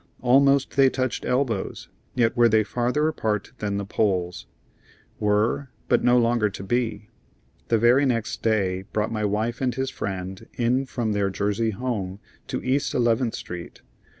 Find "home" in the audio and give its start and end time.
11.69-12.17